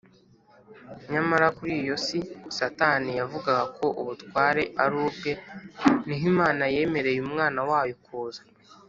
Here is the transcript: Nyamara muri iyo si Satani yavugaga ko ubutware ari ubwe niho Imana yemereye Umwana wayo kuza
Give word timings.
Nyamara 1.11 1.47
muri 1.57 1.73
iyo 1.81 1.95
si 2.05 2.19
Satani 2.57 3.11
yavugaga 3.19 3.65
ko 3.77 3.85
ubutware 4.01 4.63
ari 4.83 4.95
ubwe 5.05 5.31
niho 6.07 6.25
Imana 6.33 6.63
yemereye 6.75 7.19
Umwana 7.27 7.59
wayo 7.71 7.95
kuza 8.05 8.41